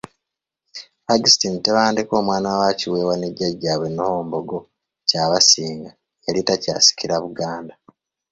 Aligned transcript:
Augustine 1.13 1.61
Tebandeke 1.63 2.13
omwana 2.21 2.49
wa 2.61 2.69
Kiweewa 2.79 3.15
ne 3.17 3.27
jjaajjaabwe 3.31 3.87
Noho 3.91 4.17
Mbogo 4.27 4.57
Kyabasinga 5.07 5.91
eyali 5.95 6.41
takyasikira 6.47 7.15
Buganda. 7.23 7.75